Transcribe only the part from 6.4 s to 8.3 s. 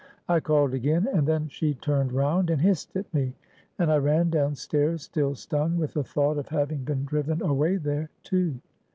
having been driven away there,